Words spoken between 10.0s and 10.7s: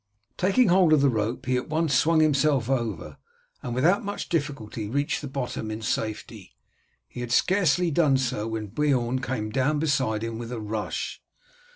him with a